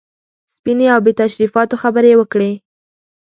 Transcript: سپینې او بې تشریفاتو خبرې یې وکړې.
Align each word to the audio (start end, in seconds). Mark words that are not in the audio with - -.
سپینې 0.55 0.87
او 0.93 0.99
بې 1.05 1.11
تشریفاتو 1.21 1.75
خبرې 1.83 2.09
یې 2.11 2.17
وکړې. 2.19 2.51